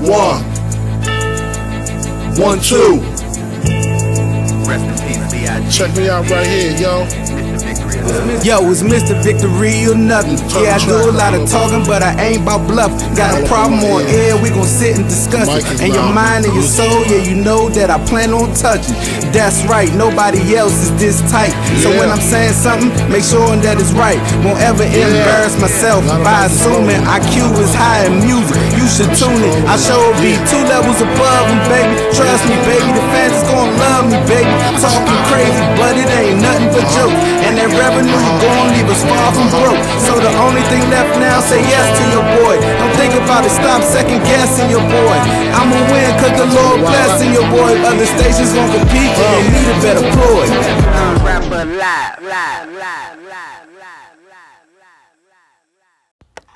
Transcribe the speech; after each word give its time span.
One. 0.00 0.44
One, 2.38 2.60
two. 2.60 3.00
Rest 4.66 4.84
in 4.84 4.96
peace, 5.06 5.32
B.I.G. 5.32 5.70
Check 5.70 5.96
me 5.96 6.08
out 6.08 6.28
right 6.28 6.46
here, 6.46 6.76
yo. 6.76 7.45
Yo, 8.46 8.62
it's 8.70 8.82
Mr. 8.82 9.18
Victory 9.26 9.86
or 9.90 9.98
nothing. 9.98 10.38
Yeah, 10.62 10.76
I 10.76 10.78
do 10.86 10.94
a 10.94 11.10
lot 11.10 11.34
of 11.34 11.48
talking, 11.50 11.82
but 11.82 12.02
I 12.02 12.14
ain't 12.22 12.42
about 12.42 12.66
bluff. 12.68 12.94
Got 13.16 13.34
a 13.34 13.42
problem 13.48 13.82
on 13.82 14.06
air, 14.06 14.38
we 14.38 14.50
gon' 14.50 14.66
sit 14.66 14.94
and 14.94 15.04
discuss 15.08 15.50
it. 15.50 15.66
And 15.82 15.90
your 15.92 16.06
mind 16.14 16.44
and 16.46 16.54
your 16.54 16.62
soul, 16.62 17.02
yeah, 17.10 17.26
you 17.26 17.34
know 17.34 17.68
that 17.74 17.90
I 17.90 17.98
plan 18.06 18.30
on 18.30 18.54
touching. 18.54 18.94
That's 19.34 19.66
right, 19.66 19.90
nobody 19.94 20.54
else 20.54 20.76
is 20.86 20.92
this 20.94 21.18
tight. 21.26 21.50
So 21.82 21.90
when 21.98 22.06
I'm 22.08 22.22
saying 22.22 22.54
something, 22.54 22.92
make 23.10 23.26
sure 23.26 23.50
that 23.66 23.82
it's 23.82 23.90
right. 23.98 24.20
Won't 24.46 24.62
ever 24.62 24.86
embarrass 24.86 25.58
myself 25.58 26.06
by 26.22 26.46
assuming 26.46 27.02
IQ 27.02 27.50
is 27.58 27.74
high 27.74 28.06
in 28.06 28.22
music. 28.22 28.56
You 28.78 28.86
should 28.86 29.10
tune 29.18 29.42
it. 29.42 29.54
I 29.66 29.74
sure 29.74 30.14
be 30.22 30.38
two 30.46 30.62
levels 30.70 31.02
above 31.02 31.44
them, 31.50 31.60
baby. 31.66 31.94
Trust 32.14 32.46
me, 32.46 32.54
baby, 32.62 32.94
the 32.94 33.04
fans 33.10 33.34
is 33.34 33.44
gonna 33.50 33.74
love 33.74 34.04
me, 34.06 34.18
baby. 34.30 34.52
Talking 34.78 35.15
far 39.10 39.30
from 39.34 39.48
broke. 39.54 39.80
So 40.02 40.18
the 40.18 40.32
only 40.42 40.62
thing 40.70 40.82
left 40.90 41.18
now, 41.18 41.40
say 41.40 41.60
yes 41.62 41.86
to 41.98 42.04
your 42.14 42.26
boy. 42.42 42.54
Don't 42.80 42.94
think 42.98 43.14
about 43.14 43.46
it, 43.46 43.54
stop 43.54 43.82
second 43.82 44.20
guessing 44.26 44.68
your 44.70 44.84
boy. 44.84 45.16
I'ma 45.54 45.78
win 45.90 46.10
cause 46.20 46.36
the 46.36 46.48
Lord 46.50 46.80
blessing 46.82 47.32
your 47.32 47.48
boy. 47.50 47.72
Other 47.86 48.06
stations 48.06 48.52
gon' 48.52 48.70
compete 48.70 49.14
and 49.14 49.44
need 49.54 49.68
a 49.70 49.76
better 49.82 50.04
ploy. 50.14 50.46
Rapper 51.24 51.64
live, 51.64 52.18
live, 52.22 52.76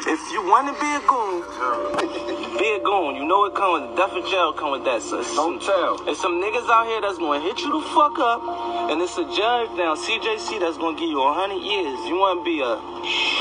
If 0.07 0.33
you 0.33 0.43
wanna 0.49 0.73
be 0.73 0.91
a 0.97 1.01
goon, 1.07 2.30
be 2.61 2.77
a 2.77 2.81
goon. 2.85 3.17
You 3.17 3.25
know 3.25 3.47
it 3.47 3.55
come 3.55 3.73
with 3.81 3.97
death 3.97 4.13
and 4.13 4.27
jail 4.29 4.53
come 4.53 4.73
with 4.73 4.85
that. 4.85 5.01
So 5.01 5.25
don't 5.35 5.63
tell. 5.63 5.97
There's 6.05 6.21
some 6.21 6.37
niggas 6.45 6.69
out 6.69 6.87
here 6.87 7.01
that's 7.01 7.17
gonna 7.17 7.41
hit 7.41 7.59
you 7.61 7.73
the 7.73 7.81
fuck 7.89 8.19
up, 8.21 8.45
and 8.93 9.01
it's 9.01 9.17
a 9.17 9.25
judge 9.25 9.73
down 9.81 9.97
CJC 9.97 10.61
that's 10.61 10.77
gonna 10.77 11.01
give 11.01 11.09
you 11.09 11.23
a 11.25 11.33
hundred 11.33 11.65
years. 11.65 11.97
You 12.05 12.21
wanna 12.21 12.45
be 12.45 12.61
a 12.61 12.77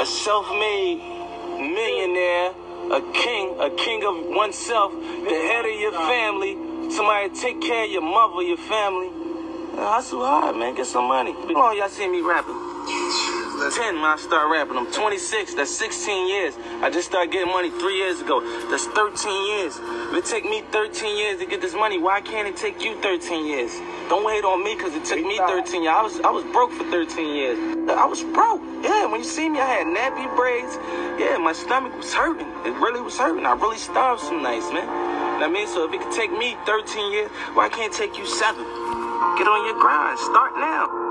a 0.02 0.06
self-made 0.06 1.04
millionaire, 1.60 2.56
a 2.96 3.02
king, 3.12 3.60
a 3.60 3.70
king 3.76 4.08
of 4.08 4.16
oneself, 4.32 4.94
the 4.96 5.36
head 5.52 5.66
of 5.68 5.76
your 5.76 5.92
family, 5.92 6.56
somebody 6.90 7.30
take 7.36 7.60
care 7.62 7.84
of 7.84 7.92
your 7.92 8.02
mother, 8.02 8.42
your 8.42 8.58
family. 8.72 9.12
Hustle 9.76 10.26
hard, 10.26 10.56
man. 10.56 10.76
Get 10.76 10.88
some 10.88 11.06
money. 11.06 11.34
How 11.34 11.54
long 11.54 11.78
y'all 11.78 11.90
see 11.90 12.08
me 12.08 12.22
rapping? 12.22 12.56
10 13.70 13.96
when 13.96 14.06
I 14.06 14.18
start 14.18 14.52
rapping. 14.52 14.78
I'm 14.78 14.92
26. 14.92 15.54
That's 15.54 15.70
16 15.70 16.28
years. 16.28 16.58
I 16.82 16.90
just 16.90 17.08
started 17.08 17.32
getting 17.32 17.50
money 17.50 17.70
three 17.70 17.98
years 17.98 18.20
ago. 18.20 18.42
That's 18.70 18.86
13 18.88 19.48
years. 19.48 19.78
If 19.78 20.14
it 20.18 20.26
take 20.26 20.46
me 20.46 20.62
13 20.72 21.18
years 21.18 21.40
to 21.40 21.46
get 21.46 21.62
this 21.62 21.74
money, 21.74 22.00
why 22.00 22.22
can't 22.22 22.48
it 22.48 22.58
take 22.58 22.84
you 22.84 23.00
13 23.02 23.46
years? 23.46 23.72
Don't 24.10 24.26
wait 24.26 24.44
on 24.44 24.64
me 24.64 24.74
because 24.74 24.96
it 24.96 25.06
took 25.06 25.24
me 25.24 25.38
13 25.38 25.84
years. 25.84 25.94
I 25.94 26.02
was 26.02 26.20
I 26.22 26.32
was 26.32 26.44
broke 26.46 26.72
for 26.72 26.84
13 26.86 27.36
years. 27.36 27.58
I 27.90 28.06
was 28.06 28.24
broke. 28.24 28.62
Yeah, 28.82 29.06
when 29.06 29.20
you 29.20 29.28
see 29.28 29.48
me, 29.48 29.60
I 29.60 29.66
had 29.66 29.88
nappy 29.88 30.26
braids. 30.36 30.78
Yeah, 31.22 31.38
my 31.38 31.54
stomach 31.54 31.96
was 31.96 32.14
hurting. 32.14 32.48
It 32.66 32.74
really 32.82 33.02
was 33.02 33.18
hurting. 33.18 33.46
I 33.46 33.54
really 33.54 33.78
starved 33.78 34.22
some 34.22 34.42
nights, 34.42 34.72
man. 34.72 34.90
I 35.44 35.48
mean, 35.48 35.68
so 35.68 35.88
if 35.88 35.94
it 35.94 36.02
could 36.02 36.14
take 36.14 36.32
me 36.32 36.58
13 36.66 37.12
years, 37.12 37.30
why 37.54 37.70
can't 37.70 37.94
it 37.94 37.98
take 37.98 38.18
you 38.18 38.26
seven? 38.26 38.64
Get 39.38 39.48
on 39.48 39.66
your 39.66 39.80
grind. 39.80 40.18
Start 40.18 40.56
now. 40.58 41.09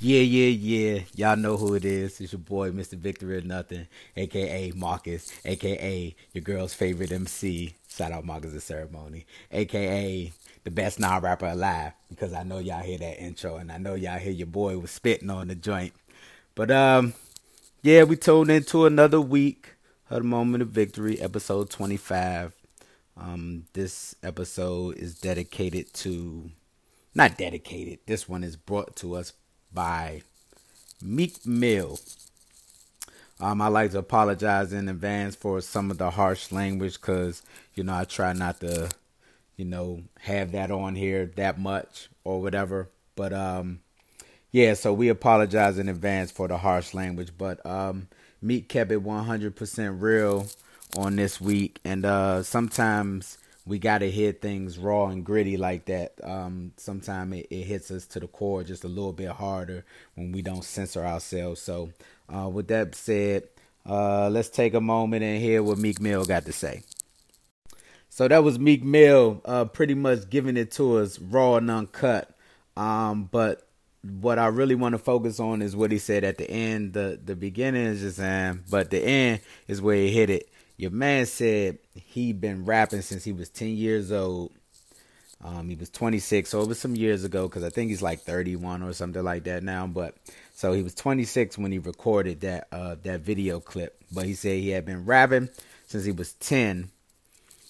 Yeah, 0.00 0.20
yeah, 0.20 0.46
yeah. 0.50 1.00
Y'all 1.16 1.36
know 1.36 1.56
who 1.56 1.74
it 1.74 1.84
is. 1.84 2.20
It's 2.20 2.32
your 2.32 2.38
boy, 2.38 2.70
Mr. 2.70 2.96
Victory 2.96 3.38
or 3.38 3.40
Nothing, 3.40 3.88
aka 4.16 4.70
Marcus, 4.76 5.32
aka 5.44 6.14
your 6.32 6.42
girl's 6.42 6.72
favorite 6.72 7.10
MC. 7.10 7.74
Shout 7.88 8.12
out 8.12 8.24
Marcus 8.24 8.52
the 8.52 8.60
Ceremony, 8.60 9.26
aka 9.50 10.32
the 10.62 10.70
best 10.70 11.00
non 11.00 11.20
rapper 11.22 11.46
alive. 11.46 11.92
Because 12.10 12.32
I 12.32 12.44
know 12.44 12.58
y'all 12.58 12.82
hear 12.82 12.98
that 12.98 13.20
intro, 13.20 13.56
and 13.56 13.72
I 13.72 13.78
know 13.78 13.94
y'all 13.94 14.18
hear 14.18 14.30
your 14.32 14.46
boy 14.46 14.78
was 14.78 14.92
spitting 14.92 15.30
on 15.30 15.48
the 15.48 15.56
joint. 15.56 15.92
But 16.54 16.70
um, 16.70 17.14
yeah, 17.82 18.04
we 18.04 18.14
tuned 18.16 18.50
into 18.50 18.86
another 18.86 19.20
week 19.20 19.74
of 20.10 20.18
the 20.18 20.28
Moment 20.28 20.62
of 20.62 20.68
Victory, 20.68 21.20
episode 21.20 21.70
twenty 21.70 21.96
five. 21.96 22.54
Um, 23.16 23.64
this 23.72 24.14
episode 24.22 24.96
is 24.96 25.18
dedicated 25.18 25.92
to, 25.94 26.50
not 27.16 27.36
dedicated. 27.36 27.98
This 28.06 28.28
one 28.28 28.44
is 28.44 28.54
brought 28.54 28.94
to 28.96 29.16
us 29.16 29.32
by 29.72 30.22
Meek 31.02 31.46
Mill. 31.46 31.98
Um, 33.40 33.60
I 33.62 33.68
like 33.68 33.92
to 33.92 33.98
apologize 33.98 34.72
in 34.72 34.88
advance 34.88 35.36
for 35.36 35.60
some 35.60 35.90
of 35.90 35.98
the 35.98 36.10
harsh 36.10 36.50
language 36.50 37.00
because, 37.00 37.42
you 37.74 37.84
know, 37.84 37.94
I 37.94 38.04
try 38.04 38.32
not 38.32 38.60
to, 38.60 38.90
you 39.56 39.64
know, 39.64 40.02
have 40.20 40.52
that 40.52 40.70
on 40.72 40.96
here 40.96 41.30
that 41.36 41.58
much 41.58 42.08
or 42.24 42.40
whatever. 42.40 42.88
But, 43.14 43.32
um, 43.32 43.80
yeah, 44.50 44.74
so 44.74 44.92
we 44.92 45.08
apologize 45.08 45.78
in 45.78 45.88
advance 45.88 46.32
for 46.32 46.48
the 46.48 46.58
harsh 46.58 46.94
language. 46.94 47.30
But 47.38 47.64
um, 47.64 48.08
Meek 48.42 48.68
kept 48.68 48.90
it 48.90 49.04
100% 49.04 50.00
real 50.00 50.48
on 50.96 51.16
this 51.16 51.40
week. 51.40 51.78
And 51.84 52.04
uh, 52.04 52.42
sometimes 52.42 53.38
we 53.68 53.78
got 53.78 53.98
to 53.98 54.10
hear 54.10 54.32
things 54.32 54.78
raw 54.78 55.06
and 55.06 55.24
gritty 55.24 55.56
like 55.58 55.84
that. 55.84 56.14
Um, 56.24 56.72
sometimes 56.78 57.34
it, 57.34 57.46
it, 57.50 57.64
hits 57.64 57.90
us 57.90 58.06
to 58.06 58.20
the 58.20 58.26
core 58.26 58.64
just 58.64 58.82
a 58.82 58.88
little 58.88 59.12
bit 59.12 59.28
harder 59.28 59.84
when 60.14 60.32
we 60.32 60.40
don't 60.40 60.64
censor 60.64 61.04
ourselves. 61.04 61.60
So, 61.60 61.90
uh, 62.34 62.48
with 62.48 62.68
that 62.68 62.94
said, 62.94 63.44
uh, 63.86 64.30
let's 64.30 64.48
take 64.48 64.74
a 64.74 64.80
moment 64.80 65.22
and 65.22 65.40
hear 65.40 65.62
what 65.62 65.78
Meek 65.78 66.00
Mill 66.00 66.24
got 66.24 66.46
to 66.46 66.52
say. 66.52 66.82
So 68.08 68.26
that 68.26 68.42
was 68.42 68.58
Meek 68.58 68.82
Mill, 68.82 69.42
uh, 69.44 69.66
pretty 69.66 69.94
much 69.94 70.30
giving 70.30 70.56
it 70.56 70.72
to 70.72 70.96
us 70.98 71.18
raw 71.18 71.56
and 71.56 71.70
uncut. 71.70 72.34
Um, 72.76 73.28
but 73.30 73.68
what 74.02 74.38
I 74.38 74.46
really 74.46 74.74
want 74.74 74.94
to 74.94 74.98
focus 74.98 75.38
on 75.38 75.60
is 75.60 75.76
what 75.76 75.92
he 75.92 75.98
said 75.98 76.24
at 76.24 76.38
the 76.38 76.50
end. 76.50 76.94
The 76.94 77.20
the 77.22 77.36
beginning 77.36 77.84
is 77.84 78.00
just 78.00 78.16
saying, 78.16 78.64
but 78.70 78.90
the 78.90 79.00
end 79.00 79.40
is 79.66 79.82
where 79.82 79.96
he 79.96 80.10
hit 80.10 80.30
it 80.30 80.48
your 80.78 80.92
man 80.92 81.26
said 81.26 81.78
he 81.92 82.32
been 82.32 82.64
rapping 82.64 83.02
since 83.02 83.24
he 83.24 83.32
was 83.32 83.50
10 83.50 83.68
years 83.68 84.10
old. 84.12 84.52
Um, 85.44 85.68
he 85.68 85.74
was 85.74 85.90
26, 85.90 86.48
so 86.48 86.62
it 86.62 86.68
was 86.68 86.78
some 86.78 86.96
years 86.96 87.24
ago 87.24 87.48
because 87.48 87.64
I 87.64 87.70
think 87.70 87.90
he's 87.90 88.02
like 88.02 88.20
31 88.20 88.82
or 88.82 88.92
something 88.92 89.22
like 89.22 89.44
that 89.44 89.62
now. 89.62 89.86
But 89.88 90.16
so 90.54 90.72
he 90.72 90.82
was 90.82 90.94
26 90.94 91.58
when 91.58 91.72
he 91.72 91.78
recorded 91.78 92.40
that 92.40 92.68
uh, 92.72 92.96
that 93.02 93.20
video 93.20 93.60
clip. 93.60 94.00
But 94.12 94.26
he 94.26 94.34
said 94.34 94.58
he 94.58 94.70
had 94.70 94.84
been 94.86 95.04
rapping 95.04 95.48
since 95.88 96.04
he 96.04 96.12
was 96.12 96.32
10. 96.34 96.90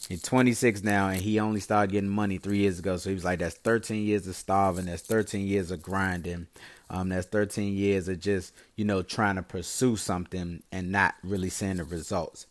He's 0.09 0.23
26 0.23 0.83
now, 0.85 1.09
and 1.09 1.21
he 1.21 1.41
only 1.41 1.61
started 1.61 1.93
getting 1.93 2.09
money 2.09 2.39
three 2.39 2.59
years 2.59 2.79
ago. 2.79 2.97
So 2.99 3.11
he 3.11 3.15
was 3.15 3.25
like, 3.25 3.39
"That's 3.41 3.57
13 3.57 4.05
years 4.05 4.27
of 4.27 4.37
starving. 4.37 4.87
That's 4.87 5.03
13 5.03 5.47
years 5.47 5.71
of 5.71 5.83
grinding. 5.83 6.47
Um, 6.91 7.11
that's 7.11 7.27
13 7.27 7.75
years 7.75 8.09
of 8.09 8.21
just 8.21 8.55
you 8.77 8.85
know 8.85 9.03
trying 9.03 9.37
to 9.37 9.43
pursue 9.43 9.97
something 9.97 10.63
and 10.73 10.93
not 10.93 11.15
really 11.23 11.51
seeing 11.51 11.77
the 11.77 11.85
results." 11.85 12.47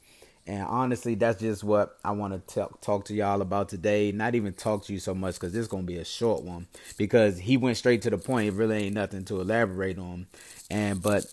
And 0.47 0.63
honestly, 0.63 1.15
that's 1.15 1.41
just 1.41 1.61
what 1.61 1.97
I 2.05 2.11
want 2.11 2.47
to 2.47 2.69
talk, 2.81 3.05
to 3.05 3.13
y'all 3.13 3.41
about 3.41 3.67
today. 3.67 4.13
Not 4.13 4.33
even 4.33 4.53
talk 4.53 4.85
to 4.85 4.93
you 4.93 4.99
so 4.99 5.13
much 5.13 5.35
because 5.35 5.51
this 5.51 5.59
is 5.61 5.67
going 5.67 5.83
to 5.83 5.91
be 5.91 5.97
a 5.97 6.05
short 6.05 6.41
one 6.43 6.67
because 6.97 7.37
he 7.37 7.57
went 7.57 7.75
straight 7.75 8.01
to 8.03 8.09
the 8.09 8.17
point. 8.17 8.47
It 8.47 8.53
really 8.53 8.85
ain't 8.85 8.95
nothing 8.95 9.25
to 9.25 9.41
elaborate 9.41 9.99
on. 9.99 10.27
And 10.71 11.01
but 11.01 11.25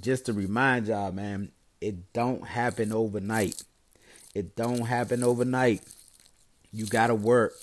just 0.00 0.26
to 0.26 0.32
remind 0.32 0.86
y'all, 0.86 1.10
man, 1.10 1.50
it 1.80 2.12
don't 2.12 2.46
happen 2.46 2.92
overnight. 2.92 3.60
It 4.32 4.54
don't 4.54 4.86
happen 4.86 5.24
overnight. 5.24 5.82
You 6.72 6.86
got 6.86 7.08
to 7.08 7.16
work. 7.16 7.54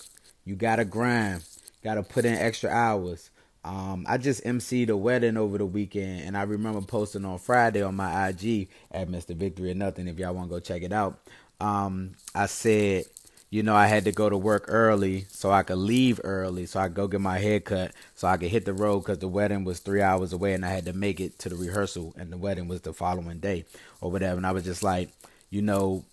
You 0.44 0.56
got 0.56 0.78
to 0.78 0.86
grind. 0.86 1.44
Got 1.82 1.96
to 1.96 2.04
put 2.04 2.26
in 2.26 2.34
extra 2.34 2.70
hours. 2.70 3.30
Um, 3.66 4.06
I 4.10 4.18
just 4.18 4.44
emceed 4.44 4.90
a 4.90 4.98
wedding 4.98 5.38
over 5.38 5.58
the 5.58 5.66
weekend, 5.66 6.22
and 6.22 6.38
I 6.38 6.44
remember 6.44 6.82
posting 6.82 7.24
on 7.24 7.40
Friday 7.40 7.82
on 7.82 7.96
my 7.96 8.28
IG 8.28 8.68
at 8.92 9.08
Mr. 9.08 9.36
Victory 9.36 9.72
or 9.72 9.76
Nothing. 9.76 10.08
If 10.08 10.20
y'all 10.20 10.34
want 10.34 10.50
to 10.50 10.56
go 10.56 10.60
check 10.60 10.82
it 10.82 10.92
out, 10.92 11.20
um, 11.62 12.12
I 12.36 12.48
said, 12.48 13.06
you 13.50 13.64
know, 13.64 13.76
I 13.76 13.88
had 13.88 14.04
to 14.06 14.12
go 14.12 14.30
to 14.30 14.38
work 14.38 14.66
early 14.68 15.28
so 15.30 15.52
I 15.52 15.64
could 15.64 15.78
leave 15.78 16.20
early, 16.24 16.66
so 16.66 16.80
I 16.80 16.88
could 16.88 16.96
go 16.96 17.08
get 17.08 17.22
my 17.22 17.38
hair 17.40 17.62
cut, 17.62 17.94
so 18.16 18.28
I 18.28 18.36
could 18.36 18.50
hit 18.50 18.66
the 18.66 18.74
road 18.74 19.02
because 19.02 19.20
the 19.20 19.28
wedding 19.30 19.64
was 19.64 19.80
three 19.80 20.02
hours 20.02 20.34
away, 20.34 20.54
and 20.54 20.66
I 20.66 20.70
had 20.70 20.86
to 20.86 20.94
make 20.94 21.22
it 21.22 21.40
to 21.40 21.50
the 21.50 21.56
rehearsal, 21.56 22.14
and 22.18 22.34
the 22.34 22.38
wedding 22.38 22.68
was 22.68 22.82
the 22.82 22.94
following 22.94 23.40
day 23.40 23.66
or 24.02 24.12
whatever. 24.12 24.38
And 24.38 24.48
I 24.48 24.52
was 24.52 24.64
just 24.66 24.84
like, 24.84 25.10
you 25.52 25.62
know, 25.62 26.04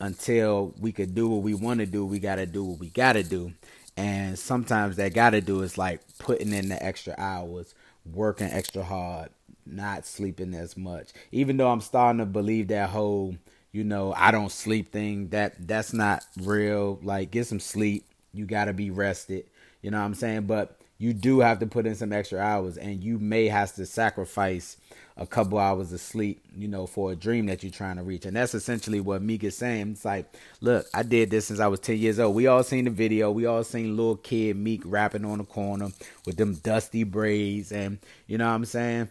until 0.00 0.74
we 0.80 0.92
could 0.92 1.14
do 1.14 1.28
what 1.28 1.42
we 1.42 1.54
want 1.54 1.80
to 1.80 1.86
do, 1.86 2.04
we 2.04 2.18
got 2.18 2.36
to 2.36 2.46
do 2.46 2.64
what 2.64 2.78
we 2.78 2.90
got 2.90 3.14
to 3.14 3.22
do. 3.22 3.52
And 3.96 4.38
sometimes 4.38 4.96
they 4.96 5.10
got 5.10 5.30
to 5.30 5.40
do 5.40 5.62
is 5.62 5.78
like 5.78 6.00
putting 6.18 6.52
in 6.52 6.68
the 6.68 6.82
extra 6.82 7.14
hours, 7.16 7.74
working 8.04 8.48
extra 8.48 8.82
hard, 8.82 9.30
not 9.66 10.06
sleeping 10.06 10.54
as 10.54 10.76
much. 10.76 11.10
Even 11.30 11.56
though 11.56 11.70
I'm 11.70 11.80
starting 11.80 12.18
to 12.18 12.26
believe 12.26 12.68
that 12.68 12.90
whole, 12.90 13.36
you 13.72 13.84
know, 13.84 14.12
I 14.16 14.30
don't 14.30 14.50
sleep 14.50 14.90
thing, 14.90 15.28
that 15.28 15.66
that's 15.66 15.92
not 15.92 16.24
real. 16.40 16.98
Like 17.02 17.30
get 17.30 17.46
some 17.46 17.60
sleep. 17.60 18.04
You 18.32 18.46
got 18.46 18.64
to 18.64 18.72
be 18.72 18.90
rested. 18.90 19.44
You 19.80 19.90
know 19.90 19.98
what 19.98 20.06
I'm 20.06 20.14
saying? 20.14 20.46
But 20.46 20.78
you 20.98 21.12
do 21.12 21.40
have 21.40 21.58
to 21.58 21.66
put 21.66 21.86
in 21.86 21.94
some 21.94 22.12
extra 22.12 22.38
hours 22.38 22.76
and 22.76 23.02
you 23.02 23.18
may 23.18 23.48
have 23.48 23.74
to 23.74 23.86
sacrifice 23.86 24.76
a 25.16 25.26
couple 25.26 25.58
hours 25.58 25.92
of 25.92 26.00
sleep, 26.00 26.42
you 26.56 26.66
know, 26.66 26.86
for 26.86 27.12
a 27.12 27.16
dream 27.16 27.46
that 27.46 27.62
you're 27.62 27.70
trying 27.70 27.96
to 27.96 28.02
reach. 28.02 28.26
And 28.26 28.36
that's 28.36 28.54
essentially 28.54 29.00
what 29.00 29.22
Meek 29.22 29.44
is 29.44 29.56
saying. 29.56 29.92
It's 29.92 30.04
like, 30.04 30.32
look, 30.60 30.86
I 30.92 31.04
did 31.04 31.30
this 31.30 31.46
since 31.46 31.60
I 31.60 31.68
was 31.68 31.80
10 31.80 31.98
years 31.98 32.18
old. 32.18 32.34
We 32.34 32.48
all 32.48 32.64
seen 32.64 32.84
the 32.84 32.90
video. 32.90 33.30
We 33.30 33.46
all 33.46 33.62
seen 33.62 33.96
little 33.96 34.16
kid 34.16 34.56
Meek 34.56 34.82
rapping 34.84 35.24
on 35.24 35.38
the 35.38 35.44
corner 35.44 35.90
with 36.26 36.36
them 36.36 36.54
dusty 36.54 37.04
braids. 37.04 37.70
And, 37.70 37.98
you 38.26 38.38
know 38.38 38.46
what 38.46 38.54
I'm 38.54 38.64
saying? 38.64 39.08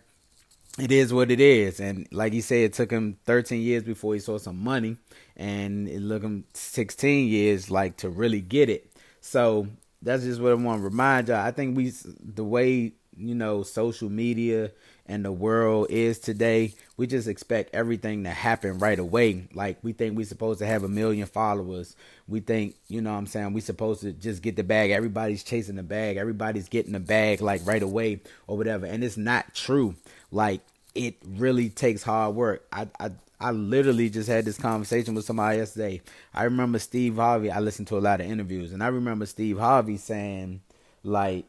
It 0.77 0.91
is 0.91 1.13
what 1.13 1.31
it 1.31 1.39
is. 1.39 1.79
And 1.79 2.07
like 2.11 2.33
he 2.33 2.41
said, 2.41 2.63
it 2.63 2.73
took 2.73 2.91
him 2.91 3.17
13 3.25 3.61
years 3.61 3.83
before 3.83 4.13
he 4.13 4.19
saw 4.19 4.37
some 4.37 4.61
money. 4.61 4.97
And 5.37 5.87
it 5.87 6.05
took 6.05 6.23
him 6.23 6.43
16 6.53 7.29
years, 7.29 7.71
like, 7.71 7.97
to 7.97 8.09
really 8.09 8.41
get 8.41 8.69
it. 8.69 8.91
So 9.21 9.67
that's 10.03 10.23
just 10.23 10.41
what 10.41 10.51
I 10.51 10.55
want 10.55 10.79
to 10.79 10.83
remind 10.83 11.29
y'all. 11.29 11.37
I 11.37 11.51
think 11.51 11.77
we, 11.77 11.91
the 12.21 12.43
way, 12.43 12.93
you 13.15 13.35
know, 13.35 13.63
social 13.63 14.09
media 14.09 14.71
and 15.05 15.25
the 15.25 15.31
world 15.31 15.87
is 15.89 16.19
today, 16.19 16.73
we 16.97 17.07
just 17.07 17.27
expect 17.27 17.73
everything 17.73 18.23
to 18.23 18.29
happen 18.29 18.77
right 18.79 18.99
away. 18.99 19.47
Like 19.53 19.77
we 19.81 19.93
think 19.93 20.17
we 20.17 20.23
supposed 20.23 20.59
to 20.59 20.65
have 20.65 20.83
a 20.83 20.89
million 20.89 21.27
followers. 21.27 21.95
We 22.27 22.39
think, 22.39 22.75
you 22.87 23.01
know 23.01 23.11
what 23.11 23.17
I'm 23.17 23.27
saying, 23.27 23.53
we 23.53 23.61
supposed 23.61 24.01
to 24.01 24.13
just 24.13 24.41
get 24.41 24.55
the 24.55 24.63
bag. 24.63 24.91
Everybody's 24.91 25.43
chasing 25.43 25.75
the 25.75 25.83
bag. 25.83 26.17
Everybody's 26.17 26.69
getting 26.69 26.93
the 26.93 26.99
bag 26.99 27.41
like 27.41 27.65
right 27.65 27.83
away 27.83 28.21
or 28.47 28.57
whatever. 28.57 28.85
And 28.85 29.03
it's 29.03 29.17
not 29.17 29.53
true. 29.53 29.95
Like 30.31 30.61
it 30.95 31.15
really 31.25 31.69
takes 31.69 32.03
hard 32.03 32.35
work. 32.35 32.65
I 32.71 32.87
I 32.99 33.11
I 33.43 33.51
literally 33.51 34.09
just 34.09 34.29
had 34.29 34.45
this 34.45 34.57
conversation 34.57 35.15
with 35.15 35.25
somebody 35.25 35.57
yesterday. 35.57 36.01
I 36.33 36.43
remember 36.45 36.79
Steve 36.79 37.17
Harvey. 37.17 37.51
I 37.51 37.59
listened 37.59 37.87
to 37.89 37.97
a 37.97 37.99
lot 37.99 38.21
of 38.21 38.27
interviews, 38.27 38.71
and 38.71 38.83
I 38.83 38.87
remember 38.87 39.25
Steve 39.25 39.59
Harvey 39.59 39.97
saying, 39.97 40.61
like, 41.03 41.45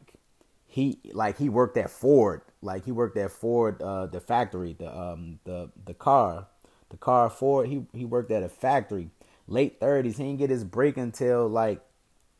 he 0.67 0.99
like 1.13 1.37
he 1.37 1.47
worked 1.47 1.77
at 1.77 1.89
Ford 1.89 2.41
like 2.65 2.83
he 2.83 2.91
worked 2.91 3.15
at 3.15 3.31
Ford, 3.31 3.81
uh, 3.81 4.07
the 4.07 4.19
factory, 4.19 4.75
the 4.77 4.91
um 4.93 5.39
the 5.45 5.69
the 5.85 5.93
car, 5.93 6.47
the 6.89 6.97
car 6.97 7.29
Ford. 7.29 7.67
He 7.67 7.85
he 7.93 8.03
worked 8.03 8.31
at 8.31 8.43
a 8.43 8.49
factory. 8.49 9.09
Late 9.47 9.79
thirties. 9.79 10.17
He 10.17 10.23
didn't 10.23 10.39
get 10.39 10.49
his 10.49 10.63
break 10.63 10.97
until 10.97 11.47
like 11.47 11.79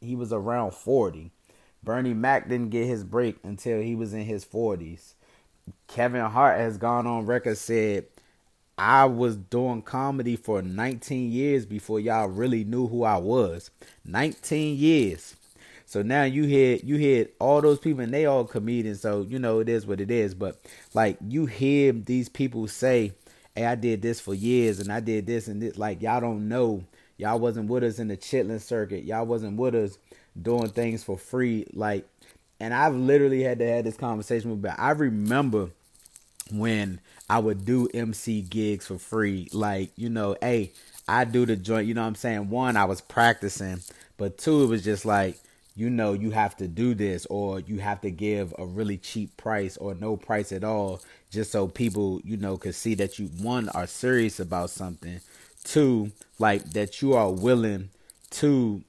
he 0.01 0.15
was 0.15 0.33
around 0.33 0.73
forty. 0.73 1.31
Bernie 1.83 2.15
Mac 2.15 2.49
didn't 2.49 2.71
get 2.71 2.87
his 2.87 3.03
break 3.03 3.37
until 3.43 3.79
he 3.79 3.93
was 3.95 4.13
in 4.13 4.25
his 4.25 4.43
forties. 4.43 5.13
Kevin 5.87 6.25
Hart 6.25 6.59
has 6.59 6.77
gone 6.77 7.05
on 7.05 7.27
record 7.27 7.57
said, 7.57 8.05
I 8.77 9.05
was 9.05 9.37
doing 9.37 9.81
comedy 9.81 10.35
for 10.35 10.61
19 10.61 11.31
years 11.31 11.65
before 11.65 11.99
y'all 11.99 12.27
really 12.27 12.65
knew 12.65 12.87
who 12.87 13.03
I 13.03 13.17
was. 13.17 13.71
19 14.03 14.77
years. 14.77 15.35
So 15.85 16.01
now 16.01 16.23
you 16.23 16.43
hear 16.43 16.77
you 16.83 16.97
hear 16.97 17.27
all 17.39 17.61
those 17.61 17.79
people 17.79 18.01
and 18.01 18.13
they 18.13 18.25
all 18.25 18.43
comedians, 18.43 19.01
so 19.01 19.21
you 19.21 19.39
know 19.39 19.59
it 19.59 19.69
is 19.69 19.85
what 19.85 20.01
it 20.01 20.11
is. 20.11 20.33
But 20.33 20.59
like 20.93 21.17
you 21.25 21.45
hear 21.45 21.93
these 21.93 22.27
people 22.27 22.67
say, 22.67 23.13
Hey, 23.55 23.65
I 23.65 23.75
did 23.75 24.01
this 24.01 24.19
for 24.19 24.33
years 24.33 24.79
and 24.79 24.91
I 24.91 24.99
did 24.99 25.25
this 25.25 25.47
and 25.47 25.61
this 25.61 25.77
like 25.77 26.01
y'all 26.01 26.19
don't 26.19 26.49
know. 26.49 26.83
Y'all 27.17 27.39
wasn't 27.39 27.69
with 27.69 27.83
us 27.83 27.99
in 27.99 28.09
the 28.09 28.17
chitlin 28.17 28.59
circuit. 28.59 29.05
Y'all 29.05 29.25
wasn't 29.25 29.57
with 29.57 29.73
us 29.75 29.97
doing 30.41 30.69
things 30.69 31.03
for 31.03 31.17
free. 31.17 31.65
Like 31.71 32.05
and 32.59 32.73
I've 32.73 32.95
literally 32.95 33.43
had 33.43 33.59
to 33.59 33.67
have 33.69 33.85
this 33.85 33.95
conversation 33.95 34.49
with 34.49 34.63
but 34.63 34.75
I 34.77 34.91
remember 34.91 35.69
when 36.51 36.99
I 37.29 37.39
would 37.39 37.65
do 37.65 37.87
MC 37.93 38.41
gigs 38.41 38.87
for 38.87 38.97
free. 38.97 39.49
Like, 39.51 39.91
you 39.95 40.09
know, 40.09 40.35
hey, 40.41 40.73
I 41.07 41.25
do 41.25 41.45
the 41.45 41.55
joint, 41.55 41.87
you 41.87 41.93
know 41.93 42.01
what 42.01 42.07
I'm 42.07 42.15
saying? 42.15 42.49
One, 42.49 42.77
I 42.77 42.85
was 42.85 43.01
practicing, 43.01 43.81
but 44.17 44.37
two, 44.37 44.63
it 44.63 44.67
was 44.67 44.83
just 44.83 45.05
like 45.05 45.37
you 45.75 45.89
know 45.89 46.13
you 46.13 46.31
have 46.31 46.55
to 46.57 46.67
do 46.67 46.93
this 46.93 47.25
or 47.27 47.59
you 47.59 47.79
have 47.79 48.01
to 48.01 48.09
give 48.09 48.53
a 48.57 48.65
really 48.65 48.97
cheap 48.97 49.35
price 49.37 49.77
or 49.77 49.93
no 49.93 50.15
price 50.15 50.51
at 50.51 50.63
all 50.63 51.01
just 51.29 51.51
so 51.51 51.67
people 51.67 52.21
you 52.23 52.37
know 52.37 52.57
could 52.57 52.73
see 52.73 52.95
that 52.95 53.19
you 53.19 53.27
one 53.41 53.69
are 53.69 53.85
serious 53.85 54.39
about 54.39 54.69
something 54.69 55.19
two 55.63 56.11
like 56.39 56.63
that 56.71 57.01
you 57.01 57.13
are 57.13 57.29
willing 57.29 57.89
to 58.29 58.81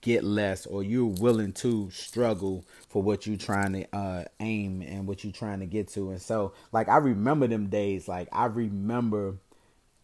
get 0.00 0.22
less 0.22 0.64
or 0.66 0.82
you're 0.82 1.06
willing 1.06 1.52
to 1.52 1.90
struggle 1.90 2.64
for 2.88 3.02
what 3.02 3.26
you're 3.26 3.36
trying 3.36 3.72
to 3.72 3.96
uh, 3.96 4.24
aim 4.40 4.80
and 4.82 5.06
what 5.06 5.24
you're 5.24 5.32
trying 5.32 5.58
to 5.58 5.66
get 5.66 5.88
to 5.88 6.10
and 6.10 6.22
so 6.22 6.52
like 6.72 6.88
i 6.88 6.96
remember 6.96 7.46
them 7.46 7.66
days 7.66 8.06
like 8.06 8.28
i 8.32 8.44
remember 8.44 9.34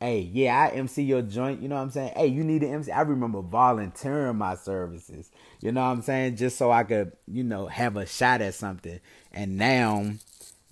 hey, 0.04 0.20
yeah, 0.20 0.54
I 0.54 0.76
MC 0.76 1.02
your 1.02 1.22
joint. 1.22 1.62
You 1.62 1.68
know 1.68 1.76
what 1.76 1.82
I'm 1.82 1.90
saying? 1.90 2.12
Hey, 2.14 2.26
you 2.26 2.44
need 2.44 2.62
an 2.62 2.74
MC. 2.74 2.92
I 2.92 3.00
remember 3.00 3.40
volunteering 3.40 4.36
my 4.36 4.54
services. 4.54 5.30
You 5.60 5.72
know 5.72 5.80
what 5.80 5.92
I'm 5.92 6.02
saying? 6.02 6.36
Just 6.36 6.58
so 6.58 6.70
I 6.70 6.84
could, 6.84 7.12
you 7.26 7.42
know, 7.42 7.68
have 7.68 7.96
a 7.96 8.04
shot 8.04 8.42
at 8.42 8.52
something. 8.52 9.00
And 9.32 9.56
now, 9.56 10.04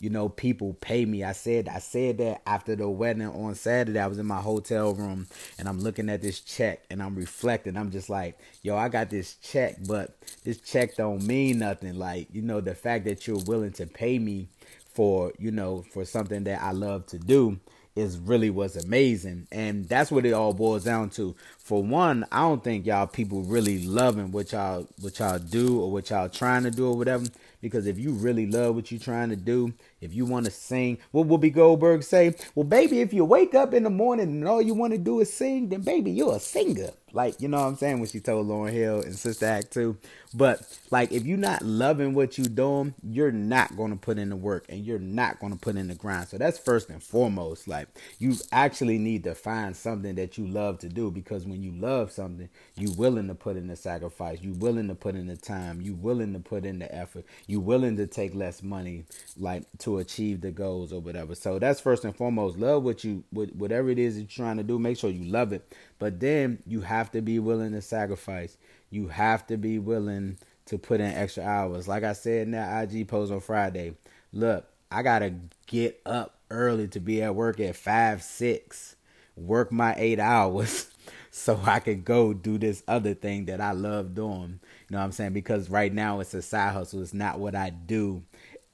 you 0.03 0.11
know, 0.11 0.29
people 0.29 0.75
pay 0.81 1.05
me. 1.05 1.23
I 1.23 1.31
said 1.31 1.69
I 1.69 1.79
said 1.79 2.19
that 2.19 2.43
after 2.45 2.75
the 2.75 2.89
wedding 2.89 3.23
on 3.23 3.55
Saturday. 3.55 4.01
I 4.01 4.09
was 4.09 4.19
in 4.19 4.27
my 4.27 4.41
hotel 4.41 4.93
room 4.95 5.29
and 5.61 5.69
I'm 5.69 5.79
looking 5.79 6.09
at 6.09 6.21
this 6.21 6.41
check 6.41 6.83
and 6.91 7.01
I'm 7.01 7.15
reflecting. 7.15 7.77
I'm 7.77 7.93
just 7.93 8.11
like, 8.11 8.37
yo, 8.63 8.77
I 8.77 8.89
got 8.89 9.11
this 9.11 9.37
check, 9.37 9.77
but 9.87 10.17
this 10.43 10.59
check 10.59 10.97
don't 10.97 11.23
mean 11.25 11.61
nothing. 11.61 12.01
Like, 12.01 12.27
you 12.33 12.43
know, 12.43 12.61
the 12.61 12.75
fact 12.75 13.05
that 13.05 13.29
you're 13.29 13.45
willing 13.47 13.71
to 13.75 13.87
pay 13.87 14.19
me 14.19 14.49
for, 14.93 15.33
you 15.39 15.53
know, 15.53 15.83
for 15.93 16.05
something 16.05 16.43
that 16.45 16.61
I 16.61 16.73
love 16.73 17.07
to 17.07 17.19
do 17.19 17.61
is 17.95 18.19
really 18.19 18.51
was 18.51 18.75
amazing. 18.77 19.47
And 19.53 19.89
that's 19.89 20.11
what 20.11 20.27
it 20.27 20.33
all 20.33 20.53
boils 20.53 20.85
down 20.85 21.11
to. 21.11 21.37
For 21.59 21.83
one, 21.83 22.27
I 22.33 22.41
don't 22.41 22.65
think 22.65 22.87
y'all 22.87 23.07
people 23.07 23.43
really 23.43 23.87
loving 23.87 24.33
what 24.33 24.53
y'all 24.53 24.89
what 25.01 25.19
y'all 25.19 25.39
do 25.39 25.81
or 25.81 25.93
what 25.93 26.11
y'all 26.11 26.29
trying 26.29 26.65
to 26.65 26.71
do 26.71 26.89
or 26.89 26.97
whatever. 26.97 27.27
Because 27.63 27.87
if 27.87 27.99
you 27.99 28.13
really 28.13 28.47
love 28.47 28.75
what 28.75 28.91
you're 28.91 29.01
trying 29.01 29.31
to 29.31 29.37
do, 29.37 29.73
if 30.03 30.13
you 30.13 30.27
want 30.27 30.45
to 30.45 30.51
sing, 30.51 30.99
what 31.13 31.29
Whoopi 31.29 31.55
Goldberg 31.55 32.03
say? 32.03 32.35
Well, 32.55 32.65
baby, 32.65 33.01
if 33.01 33.15
you 33.15 33.25
wake 33.25 33.55
up 33.55 33.73
in 33.73 33.85
the 33.85 33.91
morning 33.91 34.29
and 34.29 34.47
all 34.47 34.61
you 34.61 34.75
want 34.75 34.93
to 34.93 34.99
do 34.99 35.21
is 35.21 35.33
sing, 35.33 35.71
then 35.71 35.81
baby, 35.81 36.11
you're 36.11 36.37
a 36.37 36.41
singer. 36.41 36.91
Like, 37.13 37.41
you 37.41 37.49
know 37.49 37.59
what 37.59 37.69
I'm 37.69 37.77
saying? 37.77 38.01
When 38.01 38.09
she 38.09 38.21
told 38.21 38.49
Lauryn 38.49 38.73
Hill 38.73 39.03
and 39.03 39.15
Sister 39.15 39.47
Act 39.47 39.73
2. 39.73 39.97
But 40.35 40.63
like 40.91 41.13
if 41.13 41.27
you're 41.27 41.37
not 41.37 41.63
loving 41.63 42.15
what 42.15 42.39
you're 42.39 42.47
doing, 42.47 42.95
you're 43.03 43.33
not 43.33 43.77
gonna 43.77 43.97
put 43.97 44.19
in 44.19 44.31
the 44.31 44.37
work 44.37 44.65
and 44.69 44.85
you're 44.85 44.99
not 44.99 45.39
gonna 45.41 45.57
put 45.57 45.77
in 45.77 45.89
the 45.89 45.95
grind. 45.95 46.29
So 46.29 46.39
that's 46.39 46.59
first 46.59 46.89
and 46.89 47.03
foremost. 47.03 47.69
Like 47.69 47.89
you 48.19 48.35
actually 48.51 48.99
need 48.99 49.25
to 49.25 49.35
find 49.35 49.77
something 49.77 50.15
that 50.15 50.39
you 50.39 50.47
love 50.47 50.79
to 50.81 50.89
do 50.89 51.11
because 51.11 51.45
when 51.45 51.63
you 51.63 51.73
love 51.73 52.13
something, 52.13 52.49
you 52.77 52.93
willing 52.93 53.29
to 53.29 53.35
put 53.35 53.57
in 53.57 53.67
the 53.67 53.77
sacrifice, 53.77 54.41
you 54.41 54.53
willing 54.55 54.89
to 54.89 54.95
put 54.95 55.15
in 55.15 55.27
the 55.27 55.37
time, 55.37 55.83
you 55.83 55.95
willing 55.95 56.33
to 56.33 56.41
put 56.41 56.65
in 56.65 56.79
the 56.79 56.95
effort, 56.95 57.25
you 57.53 57.61
willing 57.61 57.97
to 57.97 58.07
take 58.07 58.35
less 58.35 58.63
money 58.63 59.05
like 59.39 59.65
to 59.79 59.99
achieve 59.99 60.41
the 60.41 60.51
goals 60.51 60.93
or 60.93 61.01
whatever. 61.01 61.35
So 61.35 61.59
that's 61.59 61.81
first 61.81 62.05
and 62.05 62.17
foremost. 62.17 62.59
Love 62.59 62.83
what 62.83 63.05
you 63.05 63.25
whatever 63.31 63.91
it 63.91 63.99
is 63.99 64.19
you're 64.19 64.27
trying 64.27 64.57
to 64.57 64.63
do, 64.63 64.79
make 64.79 64.97
sure 64.99 65.11
you 65.11 65.25
love 65.25 65.53
it. 65.53 65.73
But 65.99 66.21
then 66.21 66.63
you 66.67 66.81
have 66.81 67.11
to 67.13 67.23
be 67.23 67.39
willing 67.39 67.73
to 67.73 67.83
sacrifice 67.83 68.57
you 68.93 69.09
have 69.09 69.47
to 69.47 69.57
be 69.57 69.79
willing 69.79 70.37
to 70.67 70.79
put 70.79 71.01
in 71.01 71.11
extra 71.11 71.43
hours. 71.43 71.89
Like 71.89 72.05
I 72.05 72.13
said 72.13 72.43
in 72.47 72.51
that 72.53 72.95
IG 72.95 73.09
post 73.09 73.33
on 73.33 73.41
Friday, 73.41 73.95
look, 74.33 74.67
I 74.91 75.03
gotta 75.03 75.35
get 75.67 76.01
up 76.05 76.37
early 76.51 76.87
to 76.89 77.01
be 77.01 77.23
at 77.23 77.35
work 77.35 77.59
at 77.59 77.75
five, 77.75 78.23
six, 78.23 78.95
work 79.35 79.73
my 79.73 79.95
eight 79.97 80.21
hours 80.21 80.91
so 81.31 81.59
I 81.65 81.81
could 81.81 82.05
go 82.05 82.35
do 82.35 82.59
this 82.59 82.83
other 82.87 83.15
thing 83.15 83.47
that 83.47 83.61
I 83.61 83.73
love 83.73 84.15
doing. 84.15 84.61
Know 84.93 84.99
what 84.99 85.05
I'm 85.05 85.13
saying? 85.13 85.33
Because 85.33 85.71
right 85.71 85.93
now 85.93 86.21
it's 86.21 86.35
a 86.35 86.43
side 86.43 86.75
hustle. 86.75 87.01
It's 87.01 87.15
not 87.15 87.39
what 87.39 87.55
I 87.55 87.71
do 87.71 88.23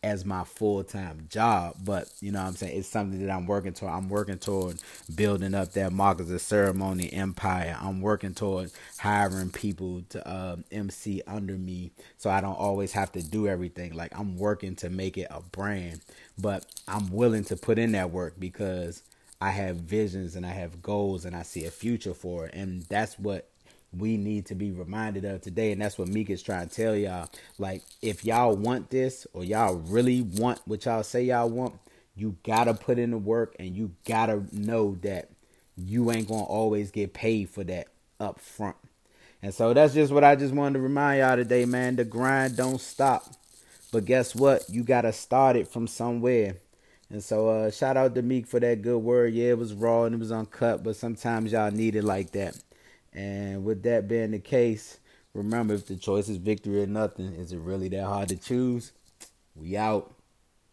as 0.03 0.25
my 0.25 0.43
full 0.43 0.83
time 0.83 1.29
job, 1.31 1.77
but 1.85 2.09
you 2.21 2.33
know 2.33 2.41
what 2.41 2.49
I'm 2.49 2.57
saying 2.57 2.77
it's 2.77 2.89
something 2.89 3.25
that 3.25 3.33
I'm 3.33 3.47
working 3.47 3.73
toward. 3.73 3.93
I'm 3.93 4.09
working 4.09 4.39
toward 4.39 4.81
building 5.15 5.55
up 5.55 5.73
that 5.75 5.93
Marcus 5.93 6.29
of 6.29 6.41
Ceremony 6.41 7.13
empire. 7.13 7.79
I'm 7.81 8.01
working 8.01 8.35
toward 8.35 8.73
hiring 8.99 9.51
people 9.51 10.03
to 10.11 10.29
uh, 10.29 10.57
MC 10.73 11.23
under 11.29 11.55
me, 11.55 11.93
so 12.17 12.31
I 12.31 12.41
don't 12.41 12.59
always 12.59 12.91
have 12.95 13.13
to 13.13 13.23
do 13.23 13.47
everything. 13.47 13.95
Like 13.95 14.19
I'm 14.19 14.37
working 14.39 14.75
to 14.77 14.91
make 14.91 15.19
it 15.19 15.29
a 15.31 15.41
brand, 15.41 16.01
but 16.37 16.67
I'm 16.89 17.13
willing 17.13 17.45
to 17.45 17.57
put 17.57 17.79
in 17.79 17.93
that 17.93 18.11
work 18.11 18.35
because 18.41 19.05
I 19.41 19.51
have 19.51 19.77
visions 19.77 20.35
and 20.35 20.45
I 20.45 20.51
have 20.51 20.83
goals 20.83 21.25
and 21.25 21.37
I 21.37 21.43
see 21.43 21.65
a 21.65 21.71
future 21.71 22.15
for 22.15 22.47
it, 22.47 22.55
and 22.55 22.83
that's 22.87 23.17
what 23.21 23.49
we 23.93 24.17
need 24.17 24.47
to 24.47 24.55
be 24.55 24.71
reminded 24.71 25.25
of 25.25 25.41
today. 25.41 25.73
And 25.73 25.81
that's 25.81 25.99
what 25.99 26.09
Meek 26.09 26.31
is 26.31 26.43
trying 26.43 26.69
to 26.69 26.75
tell 26.75 26.97
y'all. 26.97 27.29
Like, 27.59 27.83
if 28.03 28.25
y'all 28.25 28.55
want 28.55 28.91
this 28.91 29.27
or 29.33 29.45
y'all 29.45 29.77
really 29.77 30.23
want 30.23 30.61
what 30.67 30.85
y'all 30.85 31.03
say 31.03 31.23
y'all 31.25 31.49
want, 31.49 31.75
you 32.17 32.37
gotta 32.43 32.75
put 32.75 32.99
in 32.99 33.13
the 33.13 33.19
work 33.19 33.55
and 33.59 33.75
you 33.77 33.93
gotta 34.05 34.43
know 34.53 34.97
that 35.03 35.31
you 35.77 36.11
ain't 36.11 36.29
gonna 36.29 36.43
always 36.43 36.91
get 36.91 37.13
paid 37.15 37.49
for 37.49 37.65
that 37.65 37.89
up 38.19 38.41
front. 38.41 38.77
And 39.41 39.55
so 39.55 39.73
that's 39.73 39.95
just 39.95 40.13
what 40.13 40.25
I 40.25 40.35
just 40.35 40.53
wanted 40.53 40.75
to 40.75 40.81
remind 40.81 41.21
y'all 41.21 41.37
today, 41.37 41.65
man. 41.65 41.97
The 41.97 42.05
grind 42.05 42.57
don't 42.57 42.81
stop. 42.81 43.33
But 43.93 44.05
guess 44.05 44.35
what? 44.35 44.69
You 44.69 44.83
gotta 44.83 45.13
start 45.13 45.57
it 45.57 45.69
from 45.69 45.87
somewhere. 45.87 46.57
And 47.09 47.23
so 47.23 47.49
uh 47.49 47.71
shout 47.71 47.97
out 47.97 48.15
to 48.17 48.23
Meek 48.23 48.47
for 48.47 48.61
that 48.61 48.83
good 48.83 48.99
word. 48.99 49.33
Yeah, 49.33 49.51
it 49.51 49.59
was 49.59 49.73
raw 49.73 50.05
and 50.05 50.15
it 50.15 50.19
was 50.19 50.33
uncut, 50.33 50.83
but 50.83 50.97
sometimes 50.97 51.53
y'all 51.53 51.71
need 51.71 51.95
it 51.95 52.05
like 52.05 52.33
that. 52.33 52.57
And 53.19 53.65
with 53.65 53.83
that 53.83 54.07
being 54.07 54.31
the 54.31 54.39
case, 54.39 54.99
Remember, 55.39 55.75
if 55.75 55.87
the 55.87 55.97
choice 55.97 56.29
is 56.29 56.37
victory 56.39 56.83
or 56.83 56.87
nothing, 56.87 57.33
is 57.35 57.53
it 57.53 57.59
really 57.59 57.89
that 57.91 58.05
hard 58.05 58.29
to 58.31 58.37
choose? 58.37 58.93
We 59.55 59.77
out. 59.77 60.15